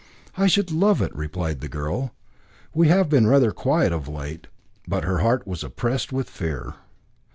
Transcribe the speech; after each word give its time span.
"I 0.35 0.47
should 0.47 0.71
love 0.71 0.99
it," 1.03 1.15
replied 1.15 1.59
the 1.61 1.69
girl; 1.69 2.15
"we 2.73 2.87
have 2.87 3.07
been 3.07 3.27
rather 3.27 3.51
quiet 3.51 3.93
of 3.93 4.07
late." 4.07 4.47
But 4.87 5.03
her 5.03 5.19
heart 5.19 5.45
was 5.45 5.63
oppressed 5.63 6.11
with 6.11 6.27
fear. 6.27 6.73